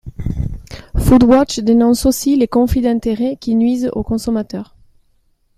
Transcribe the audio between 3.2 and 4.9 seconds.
qui nuisent aux consommateurs.